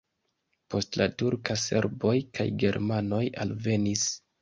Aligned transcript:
Post 0.73 0.97
la 1.01 1.07
turka 1.23 1.59
serboj 1.65 2.17
kaj 2.41 2.49
germanoj 2.67 3.25
alvenis. 3.47 4.13